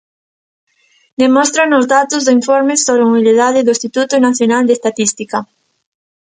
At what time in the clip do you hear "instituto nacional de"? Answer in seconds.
3.75-4.73